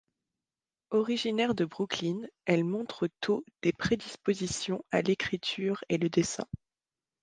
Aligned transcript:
Originaire 0.89 1.53
de 1.53 1.63
Brooklyn, 1.63 2.21
elle 2.45 2.63
montre 2.63 3.07
tôt 3.19 3.45
des 3.61 3.71
prédisposition 3.71 4.83
à 4.89 5.03
l'écriture 5.03 5.83
et 5.89 5.99
le 5.99 6.09
dessin. 6.09 6.47